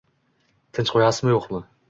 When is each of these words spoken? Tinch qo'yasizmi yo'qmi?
Tinch 0.77 0.95
qo'yasizmi 0.95 1.37
yo'qmi? 1.37 1.65